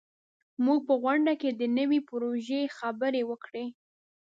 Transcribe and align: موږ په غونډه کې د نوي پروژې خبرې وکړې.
موږ 0.65 0.79
په 0.87 0.93
غونډه 1.01 1.33
کې 1.41 1.49
د 1.59 1.61
نوي 1.77 1.99
پروژې 2.09 2.61
خبرې 2.77 3.21
وکړې. 3.29 3.65